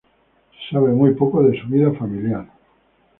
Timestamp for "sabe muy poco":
0.73-1.43